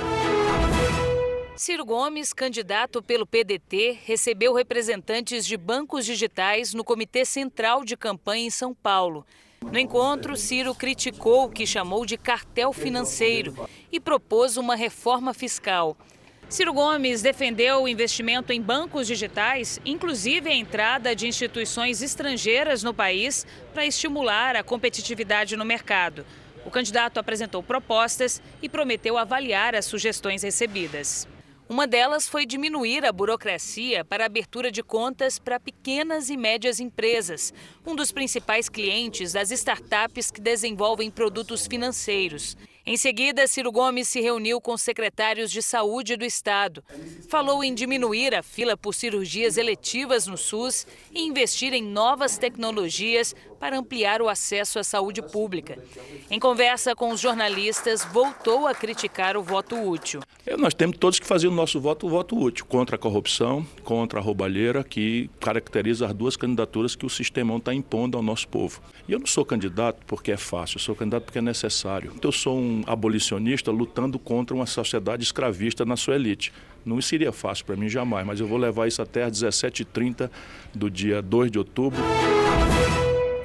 [1.57, 8.47] Ciro Gomes, candidato pelo PDT, recebeu representantes de bancos digitais no Comitê Central de Campanha
[8.47, 9.27] em São Paulo.
[9.73, 13.55] No encontro, Ciro criticou o que chamou de cartel financeiro
[13.91, 15.97] e propôs uma reforma fiscal.
[16.49, 22.95] Ciro Gomes defendeu o investimento em bancos digitais, inclusive a entrada de instituições estrangeiras no
[22.95, 26.25] país para estimular a competitividade no mercado.
[26.65, 31.27] O candidato apresentou propostas e prometeu avaliar as sugestões recebidas.
[31.69, 36.79] Uma delas foi diminuir a burocracia para a abertura de contas para pequenas e médias
[36.79, 37.53] empresas,
[37.85, 42.57] um dos principais clientes das startups que desenvolvem produtos financeiros.
[42.89, 46.85] Em seguida, Ciro Gomes se reuniu com secretários de saúde do estado.
[47.29, 53.35] Falou em diminuir a fila por cirurgias eletivas no SUS e investir em novas tecnologias
[53.59, 55.77] para ampliar o acesso à saúde pública.
[56.31, 60.21] Em conversa com os jornalistas, voltou a criticar o voto útil.
[60.47, 63.67] É, nós temos todos que fazer o nosso voto o voto útil contra a corrupção,
[63.83, 68.47] contra a roubalheira, que caracteriza as duas candidaturas que o sistema está impondo ao nosso
[68.47, 68.81] povo.
[69.09, 72.13] E eu não sou candidato porque é fácil, eu sou candidato porque é necessário.
[72.23, 76.53] Eu sou um abolicionista lutando contra uma sociedade escravista na sua elite.
[76.85, 80.31] Não seria fácil para mim jamais, mas eu vou levar isso até às 17h30
[80.75, 82.01] do dia 2 de outubro.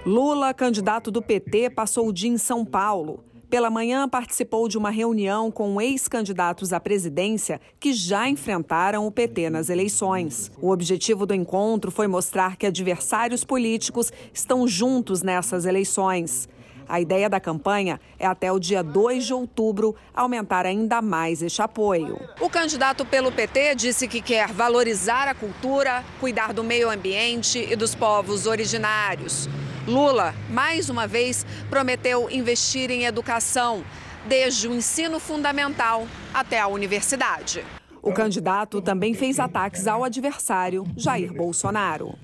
[0.06, 3.24] Lula, candidato do PT, passou o dia em São Paulo.
[3.52, 9.50] Pela manhã, participou de uma reunião com ex-candidatos à presidência que já enfrentaram o PT
[9.50, 10.50] nas eleições.
[10.62, 16.48] O objetivo do encontro foi mostrar que adversários políticos estão juntos nessas eleições.
[16.92, 21.62] A ideia da campanha é até o dia 2 de outubro aumentar ainda mais este
[21.62, 22.20] apoio.
[22.42, 27.78] O candidato pelo PT disse que quer valorizar a cultura, cuidar do meio ambiente e
[27.78, 29.48] dos povos originários.
[29.88, 33.86] Lula, mais uma vez, prometeu investir em educação,
[34.28, 37.64] desde o ensino fundamental até a universidade.
[38.02, 42.16] O candidato também fez ataques ao adversário, Jair Bolsonaro.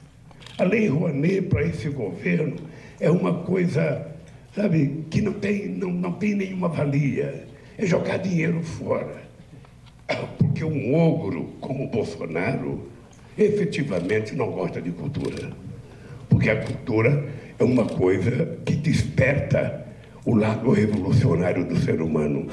[0.59, 2.57] A Lei Rouanet para esse governo
[2.99, 4.16] é uma coisa
[4.57, 7.45] sabe, que não tem, não, não tem nenhuma valia.
[7.77, 9.21] É jogar dinheiro fora.
[10.39, 12.89] Porque um ogro como Bolsonaro
[13.37, 15.51] efetivamente não gosta de cultura.
[16.27, 19.85] Porque a cultura é uma coisa que desperta
[20.25, 22.47] o lado revolucionário do ser humano.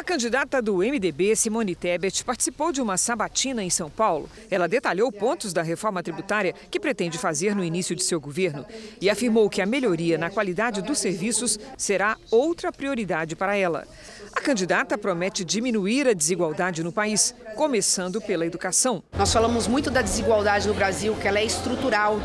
[0.00, 4.30] A candidata do MDB, Simone Tebet, participou de uma sabatina em São Paulo.
[4.50, 8.64] Ela detalhou pontos da reforma tributária que pretende fazer no início de seu governo
[8.98, 13.86] e afirmou que a melhoria na qualidade dos serviços será outra prioridade para ela.
[14.32, 19.02] A candidata promete diminuir a desigualdade no país, começando pela educação.
[19.18, 22.18] Nós falamos muito da desigualdade no Brasil, que ela é estrutural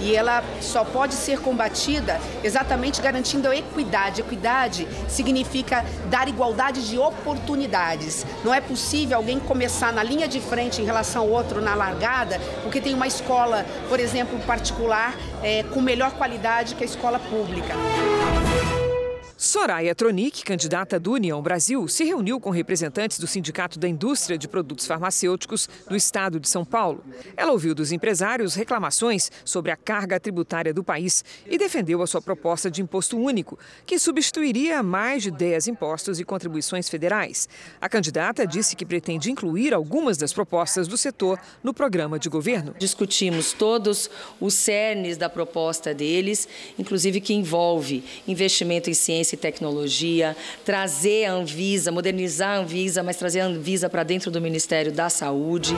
[0.00, 4.20] e ela só pode ser combatida exatamente garantindo a equidade.
[4.20, 8.26] Equidade significa dar igualdade de oportunidades.
[8.44, 12.40] Não é possível alguém começar na linha de frente em relação ao outro na largada,
[12.62, 17.74] porque tem uma escola, por exemplo, particular, é, com melhor qualidade que a escola pública.
[19.50, 24.46] Soraya Tronic, candidata do União Brasil, se reuniu com representantes do Sindicato da Indústria de
[24.46, 27.02] Produtos Farmacêuticos do Estado de São Paulo.
[27.36, 32.22] Ela ouviu dos empresários reclamações sobre a carga tributária do país e defendeu a sua
[32.22, 37.48] proposta de imposto único, que substituiria mais de 10 impostos e contribuições federais.
[37.80, 42.72] A candidata disse que pretende incluir algumas das propostas do setor no programa de governo.
[42.78, 44.08] Discutimos todos
[44.40, 46.46] os cernes da proposta deles,
[46.78, 53.40] inclusive que envolve investimento em ciência tecnologia, trazer a Anvisa, modernizar a Anvisa, mas trazer
[53.40, 55.74] a Anvisa para dentro do Ministério da Saúde.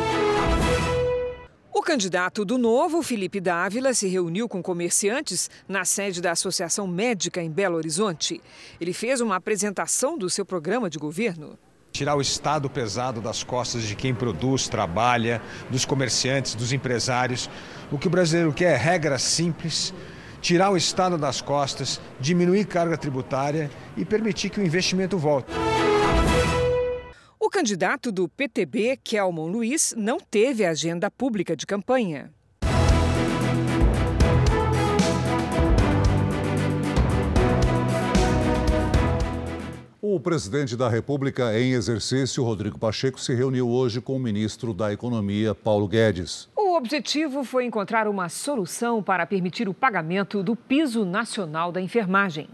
[1.75, 7.43] O candidato do Novo, Felipe Dávila, se reuniu com comerciantes na sede da Associação Médica
[7.43, 8.41] em Belo Horizonte.
[8.81, 11.59] Ele fez uma apresentação do seu programa de governo.
[11.91, 17.51] Tirar o estado pesado das costas de quem produz, trabalha, dos comerciantes, dos empresários.
[17.91, 19.93] O que o brasileiro quer é regras simples,
[20.43, 25.51] tirar o Estado das costas, diminuir carga tributária e permitir que o investimento volte.
[27.39, 32.31] O candidato do PTB, Kelmon Luiz, não teve agenda pública de campanha.
[40.05, 44.93] O presidente da República em exercício, Rodrigo Pacheco, se reuniu hoje com o ministro da
[44.93, 46.49] Economia, Paulo Guedes.
[46.57, 52.49] O objetivo foi encontrar uma solução para permitir o pagamento do piso nacional da enfermagem.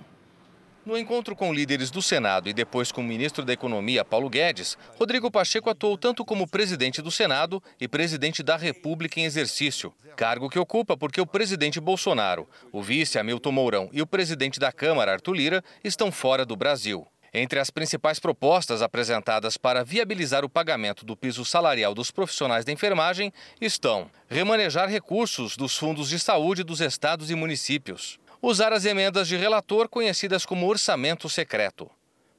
[0.84, 4.76] No encontro com líderes do Senado e depois com o ministro da Economia, Paulo Guedes,
[4.98, 10.50] Rodrigo Pacheco atuou tanto como presidente do Senado e presidente da República em exercício, cargo
[10.50, 15.12] que ocupa porque o presidente Bolsonaro, o vice Hamilton Mourão e o presidente da Câmara,
[15.12, 17.06] Arthur Lira, estão fora do Brasil.
[17.32, 22.72] Entre as principais propostas apresentadas para viabilizar o pagamento do piso salarial dos profissionais da
[22.72, 29.28] enfermagem estão remanejar recursos dos fundos de saúde dos estados e municípios, usar as emendas
[29.28, 31.90] de relator conhecidas como orçamento secreto,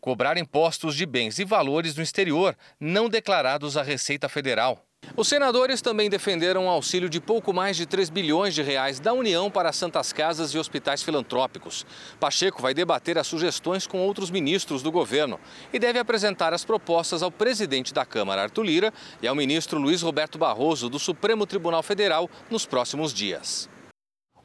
[0.02, 4.84] cobrar impostos de bens e valores no exterior não declarados à Receita Federal
[5.20, 9.12] os senadores também defenderam um auxílio de pouco mais de 3 bilhões de reais da
[9.12, 11.86] União para santas casas e hospitais filantrópicos.
[12.22, 15.38] Pacheco vai debater as sugestões com outros ministros do governo
[15.74, 20.02] e deve apresentar as propostas ao presidente da Câmara, Arthur Lira, e ao ministro Luiz
[20.02, 23.68] Roberto Barroso, do Supremo Tribunal Federal, nos próximos dias.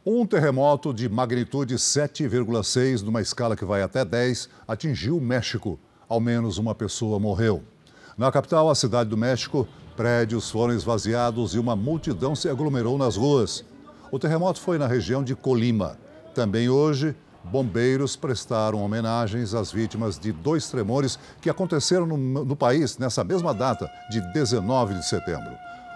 [0.04, 5.78] Um terremoto de magnitude 7,6, numa escala que vai até 10, atingiu o México.
[6.08, 7.62] Ao menos uma pessoa morreu.
[8.18, 13.16] Na capital, a cidade do México, Prédios foram esvaziados e uma multidão se aglomerou nas
[13.16, 13.64] ruas.
[14.10, 15.96] O terremoto foi na região de Colima.
[16.34, 17.14] Também hoje,
[17.44, 23.54] bombeiros prestaram homenagens às vítimas de dois tremores que aconteceram no, no, país nessa mesma
[23.54, 25.52] data, de 19 de setembro.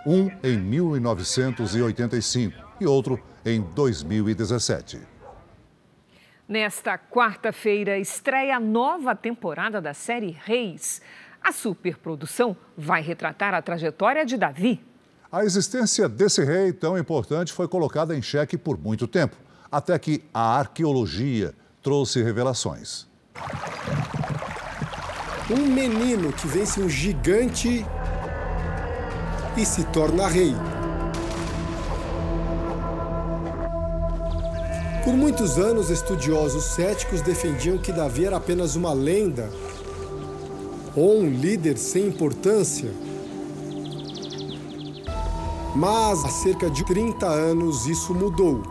[0.06, 5.00] Um em 1985 e outro em 2017.
[6.46, 11.02] Nesta quarta-feira, estreia a nova temporada da série Reis.
[11.42, 14.84] A superprodução vai retratar a trajetória de Davi.
[15.30, 19.36] A existência desse rei tão importante foi colocada em xeque por muito tempo,
[19.70, 23.06] até que a arqueologia trouxe revelações.
[25.50, 27.84] Um menino que vence um gigante
[29.56, 30.54] e se torna rei.
[35.04, 39.48] Por muitos anos, estudiosos céticos defendiam que Davi era apenas uma lenda
[40.98, 42.90] ou um líder sem importância.
[45.74, 48.62] Mas há cerca de 30 anos isso mudou.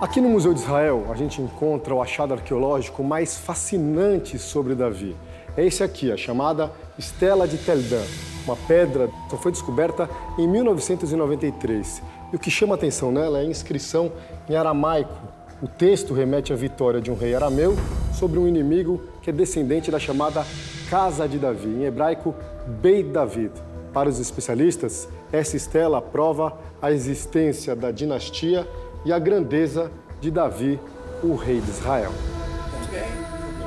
[0.00, 5.16] Aqui no Museu de Israel, a gente encontra o achado arqueológico mais fascinante sobre Davi.
[5.56, 8.02] É esse aqui, a chamada Estela de Teldan,
[8.44, 10.08] uma pedra que foi descoberta
[10.38, 12.02] em 1993.
[12.32, 14.12] E o que chama atenção nela é a inscrição
[14.48, 15.14] em aramaico.
[15.62, 17.76] O texto remete à vitória de um rei arameu
[18.12, 20.44] sobre um inimigo que é descendente da chamada
[20.88, 22.34] Casa de Davi, em hebraico
[22.80, 23.52] Beit David.
[23.92, 28.66] Para os especialistas, essa estela prova a existência da dinastia
[29.04, 29.90] e a grandeza
[30.20, 30.78] de Davi,
[31.22, 32.12] o rei de Israel.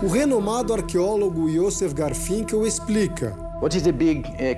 [0.04, 3.36] O renomado arqueólogo Yosef Garfinkel explica.
[4.38, 4.58] Eh,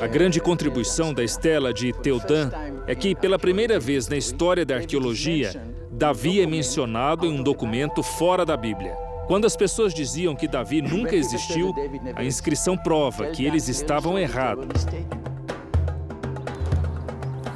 [0.00, 2.50] a grande contribuição da estela de Teudan
[2.86, 8.02] é que, pela primeira vez na história da arqueologia, Davi é mencionado em um documento
[8.02, 8.96] fora da Bíblia.
[9.28, 11.72] Quando as pessoas diziam que Davi nunca existiu,
[12.16, 14.86] a inscrição prova que eles estavam errados.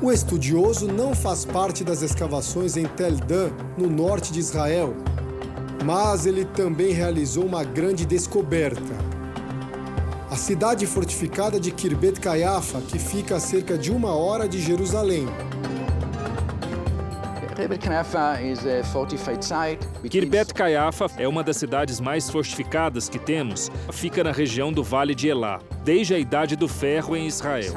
[0.00, 4.94] O estudioso não faz parte das escavações em Tel Dan, no norte de Israel,
[5.84, 8.94] mas ele também realizou uma grande descoberta.
[10.30, 15.26] A cidade fortificada de Kirbet Caiafa, que fica a cerca de uma hora de Jerusalém.
[20.08, 23.68] Kirbet Caiafa é uma das cidades mais fortificadas que temos.
[23.90, 27.72] Fica na região do Vale de Elá, desde a Idade do Ferro em Israel.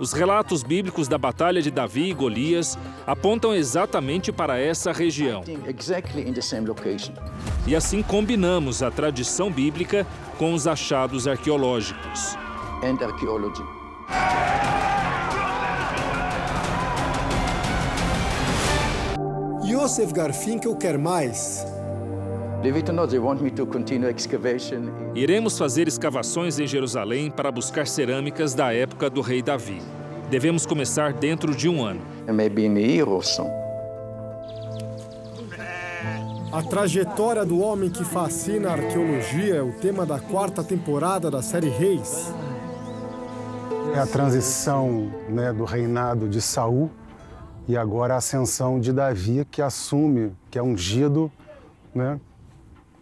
[0.00, 5.42] Os relatos bíblicos da Batalha de Davi e Golias apontam exatamente para essa região.
[7.66, 10.06] E assim combinamos a tradição bíblica
[10.38, 12.34] com os achados arqueológicos.
[19.82, 21.66] Joseph Garfinkel quer mais.
[25.12, 29.82] Iremos fazer escavações em Jerusalém para buscar cerâmicas da época do rei Davi.
[30.30, 32.00] Devemos começar dentro de um ano.
[36.52, 41.42] A trajetória do homem que fascina a arqueologia é o tema da quarta temporada da
[41.42, 42.32] série Reis.
[43.96, 46.88] É a transição né, do reinado de Saul
[47.66, 51.30] e agora a ascensão de Davi, que assume, que é ungido
[51.94, 52.20] né,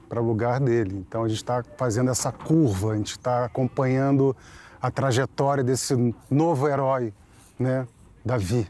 [0.08, 1.04] para o lugar dele.
[1.06, 4.36] Então a gente está fazendo essa curva, a gente está acompanhando
[4.80, 7.12] a trajetória desse novo herói,
[7.58, 7.86] né,
[8.24, 8.66] Davi.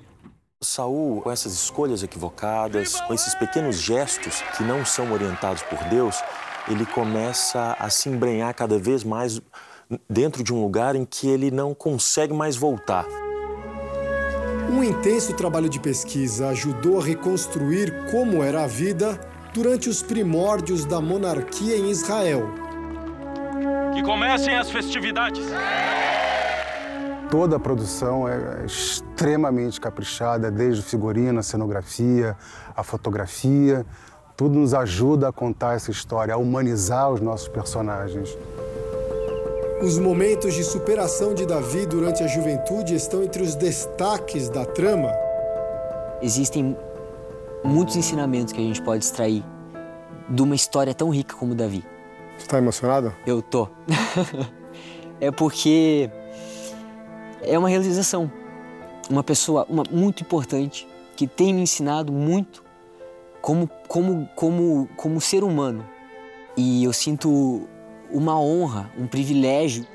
[0.62, 6.22] Saul, com essas escolhas equivocadas, com esses pequenos gestos que não são orientados por Deus,
[6.68, 9.40] ele começa a se embrenhar cada vez mais
[10.08, 13.06] dentro de um lugar em que ele não consegue mais voltar.
[14.70, 19.18] Um intenso trabalho de pesquisa ajudou a reconstruir como era a vida
[19.52, 22.48] durante os primórdios da monarquia em Israel.
[23.92, 25.44] Que comecem as festividades!
[27.28, 32.36] Toda a produção é extremamente caprichada, desde o figurino, a cenografia,
[32.76, 33.84] a fotografia.
[34.36, 38.38] Tudo nos ajuda a contar essa história, a humanizar os nossos personagens.
[39.82, 45.10] Os momentos de superação de Davi durante a juventude estão entre os destaques da trama.
[46.20, 46.76] Existem
[47.64, 49.42] muitos ensinamentos que a gente pode extrair
[50.28, 51.82] de uma história tão rica como Davi.
[52.36, 53.14] Você está emocionado?
[53.26, 53.68] Eu tô.
[55.18, 56.10] é porque
[57.40, 58.30] é uma realização.
[59.08, 62.62] Uma pessoa uma, muito importante que tem me ensinado muito
[63.40, 65.88] como, como, como, como ser humano.
[66.54, 67.66] E eu sinto
[68.12, 69.86] uma honra, um privilégio.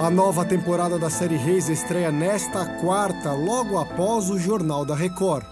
[0.00, 5.46] A nova temporada da série Reis estreia nesta quarta, logo após o Jornal da Record.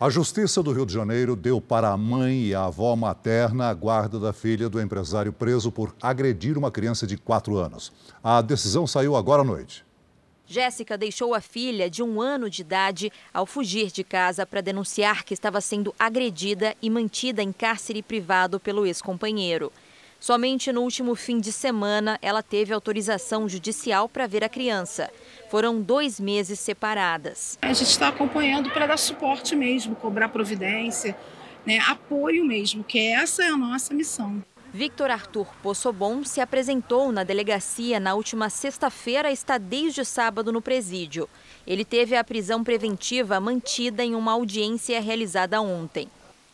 [0.00, 3.74] A Justiça do Rio de Janeiro deu para a mãe e a avó materna a
[3.74, 7.92] guarda da filha do empresário preso por agredir uma criança de 4 anos.
[8.22, 9.84] A decisão saiu agora à noite.
[10.46, 15.24] Jéssica deixou a filha de um ano de idade ao fugir de casa para denunciar
[15.24, 19.72] que estava sendo agredida e mantida em cárcere privado pelo ex-companheiro.
[20.20, 25.10] Somente no último fim de semana ela teve autorização judicial para ver a criança.
[25.50, 27.58] Foram dois meses separadas.
[27.60, 31.16] A gente está acompanhando para dar suporte mesmo, cobrar providência,
[31.66, 34.42] né, apoio mesmo, que essa é a nossa missão.
[34.74, 40.60] Victor Arthur Possobon se apresentou na delegacia na última sexta-feira e está desde sábado no
[40.60, 41.28] presídio.
[41.64, 46.08] Ele teve a prisão preventiva mantida em uma audiência realizada ontem.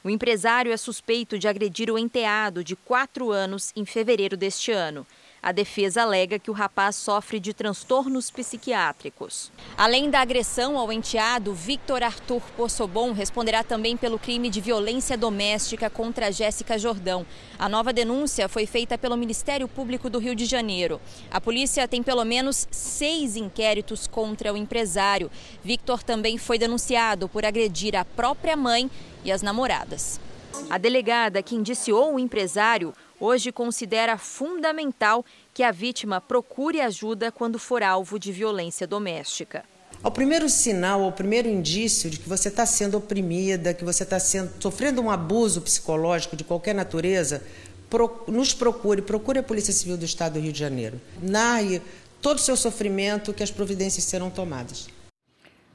[0.04, 5.06] O empresário é suspeito de agredir o enteado de quatro anos em fevereiro deste ano.
[5.42, 9.50] A defesa alega que o rapaz sofre de transtornos psiquiátricos.
[9.74, 15.88] Além da agressão ao enteado, Victor Arthur Possobon responderá também pelo crime de violência doméstica
[15.88, 17.24] contra Jéssica Jordão.
[17.58, 21.00] A nova denúncia foi feita pelo Ministério Público do Rio de Janeiro.
[21.30, 25.30] A polícia tem pelo menos seis inquéritos contra o empresário.
[25.64, 28.90] Victor também foi denunciado por agredir a própria mãe
[29.24, 30.20] e as namoradas.
[30.68, 37.58] A delegada que indiciou o empresário hoje considera fundamental que a vítima procure ajuda quando
[37.58, 39.62] for alvo de violência doméstica.
[40.02, 44.18] Ao primeiro sinal, ao primeiro indício de que você está sendo oprimida, que você está
[44.18, 47.42] sofrendo um abuso psicológico de qualquer natureza,
[47.90, 50.98] pro, nos procure, procure a Polícia Civil do Estado do Rio de Janeiro.
[51.20, 51.82] Narre
[52.22, 54.88] todo o seu sofrimento, que as providências serão tomadas.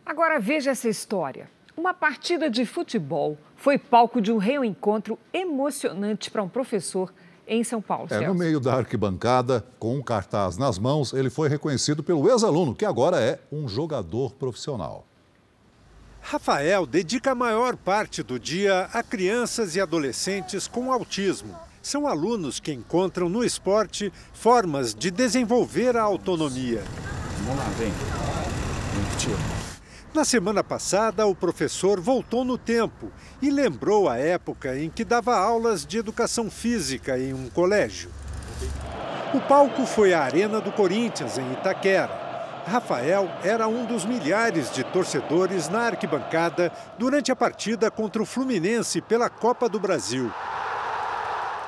[0.03, 1.49] Agora veja essa história.
[1.77, 7.13] Uma partida de futebol foi palco de um reencontro emocionante para um professor
[7.47, 8.07] em São Paulo.
[8.09, 12.75] É, no meio da arquibancada, com um cartaz nas mãos, ele foi reconhecido pelo ex-aluno,
[12.75, 15.05] que agora é um jogador profissional.
[16.21, 21.55] Rafael dedica a maior parte do dia a crianças e adolescentes com autismo.
[21.83, 26.83] São alunos que encontram no esporte formas de desenvolver a autonomia.
[27.43, 27.91] Vamos lá, vem.
[27.91, 29.64] Vem, tio.
[30.15, 33.11] Na semana passada, o professor voltou no tempo
[33.41, 38.09] e lembrou a época em que dava aulas de educação física em um colégio.
[39.33, 42.63] O palco foi a Arena do Corinthians, em Itaquera.
[42.65, 49.01] Rafael era um dos milhares de torcedores na arquibancada durante a partida contra o Fluminense
[49.01, 50.31] pela Copa do Brasil.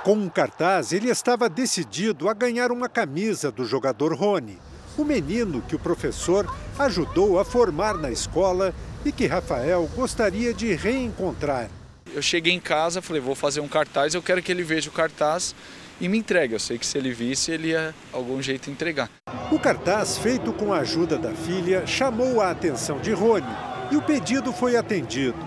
[0.05, 4.57] Com um cartaz, ele estava decidido a ganhar uma camisa do jogador Rony
[4.97, 8.73] o menino que o professor ajudou a formar na escola
[9.05, 11.69] e que Rafael gostaria de reencontrar.
[12.13, 14.93] Eu cheguei em casa, falei, vou fazer um cartaz, eu quero que ele veja o
[14.93, 15.53] cartaz
[15.99, 16.53] e me entregue.
[16.53, 19.09] Eu sei que se ele visse, ele ia algum jeito entregar.
[19.51, 23.45] O cartaz, feito com a ajuda da filha, chamou a atenção de Rony
[23.91, 25.37] e o pedido foi atendido.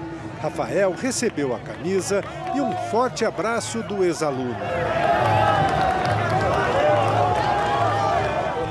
[0.40, 2.24] Rafael recebeu a camisa
[2.55, 4.57] e um forte abraço do ex-aluno.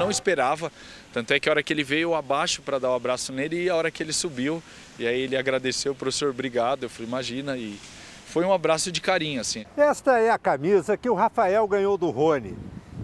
[0.10, 0.72] Não esperava.
[1.14, 3.64] Tanto é que a hora que ele veio abaixo para dar o um abraço nele
[3.64, 4.62] e a hora que ele subiu,
[4.98, 6.84] e aí ele agradeceu, professor, obrigado.
[6.84, 7.80] Eu falei, imagina, e
[8.26, 9.66] foi um abraço de carinho, assim.
[9.78, 12.58] Esta é a camisa que o Rafael ganhou do Rony.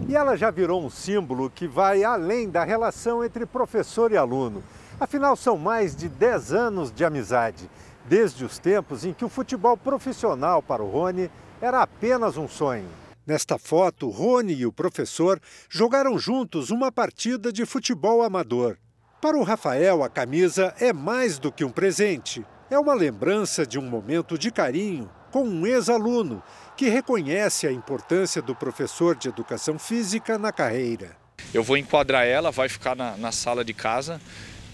[0.08, 4.62] E ela já virou um símbolo que vai além da relação entre professor e aluno.
[5.00, 7.68] Afinal, são mais de 10 anos de amizade,
[8.04, 11.30] desde os tempos em que o futebol profissional para o Rony
[11.60, 12.88] era apenas um sonho.
[13.26, 18.78] Nesta foto, Rony e o professor jogaram juntos uma partida de futebol amador.
[19.20, 22.46] Para o Rafael, a camisa é mais do que um presente.
[22.70, 26.40] É uma lembrança de um momento de carinho com um ex-aluno
[26.76, 31.16] que reconhece a importância do professor de educação física na carreira.
[31.52, 34.20] Eu vou enquadrar ela, vai ficar na, na sala de casa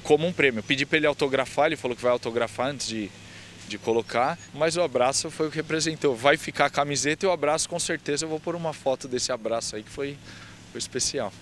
[0.02, 0.62] como um prêmio.
[0.62, 3.10] Pedi para ele autografar, ele falou que vai autografar antes de,
[3.72, 6.14] de colocar, mas o abraço foi o que representou.
[6.14, 9.32] Vai ficar a camiseta e o abraço, com certeza, eu vou pôr uma foto desse
[9.32, 10.16] abraço aí que foi,
[10.70, 11.32] foi especial.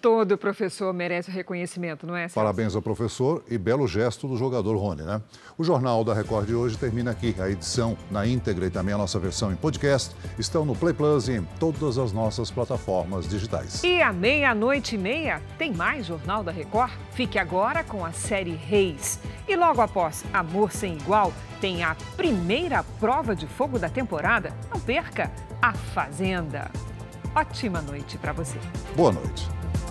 [0.00, 2.22] Todo professor merece reconhecimento, não é?
[2.22, 2.34] Celso?
[2.34, 5.20] Parabéns ao professor e belo gesto do jogador Rony, né?
[5.56, 7.34] O Jornal da Record de hoje termina aqui.
[7.38, 11.28] A edição na íntegra e também a nossa versão em podcast estão no Play Plus
[11.28, 13.82] e em todas as nossas plataformas digitais.
[13.82, 16.92] E à meia-noite e meia tem mais Jornal da Record?
[17.12, 19.18] Fique agora com a série Reis.
[19.48, 24.52] E logo após Amor Sem Igual, tem a primeira prova de fogo da temporada.
[24.72, 26.70] Não perca, A Fazenda.
[27.34, 28.58] Ótima noite para você.
[28.94, 29.48] Boa noite.